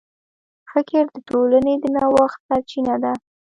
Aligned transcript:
فکر 0.71 1.03
د 1.13 1.17
ټولنې 1.27 1.73
د 1.81 1.85
نوښت 1.95 2.39
سرچینه 2.47 2.95
ده. 3.03 3.13